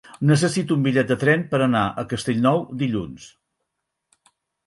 [0.27, 3.27] Necessito un bitllet de tren per anar a Castellnou dilluns.